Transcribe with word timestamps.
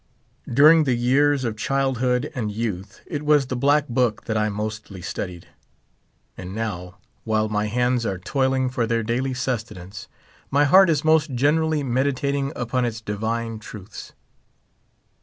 During 0.51 0.85
the 0.85 0.95
years 0.95 1.43
of 1.43 1.55
child 1.55 1.99
hood 1.99 2.31
and 2.33 2.51
youth 2.51 3.01
it 3.05 3.21
was 3.23 3.45
the 3.45 3.55
black 3.55 3.87
book 3.87 4.25
that 4.25 4.35
I 4.35 4.49
mostly 4.49 4.99
studied; 4.99 5.49
and 6.35 6.55
now, 6.55 6.95
while 7.23 7.49
my 7.49 7.67
hands 7.67 8.03
are 8.03 8.17
toiling 8.17 8.67
for 8.71 8.87
their 8.87 9.03
daily 9.03 9.35
sustenance, 9.35 10.07
m}" 10.51 10.65
heart 10.65 10.89
is 10.89 11.05
most 11.05 11.33
generally 11.35 11.83
meditatluu" 11.83 12.51
upon 12.55 12.83
its 12.83 12.99
divine 12.99 13.59
truths. 13.59 14.13